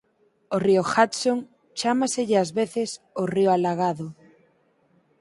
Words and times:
Ao 0.51 0.57
río 0.65 0.83
Hudson 0.93 1.39
chámaselle 1.79 2.35
ás 2.43 2.51
veces 2.59 2.89
o 3.21 3.23
"Río 3.33 3.49
alagado". 3.55 4.07